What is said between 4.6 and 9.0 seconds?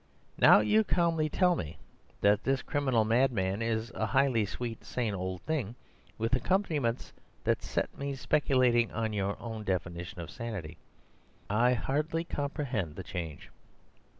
and sane old thing, with accompaniments that set me speculating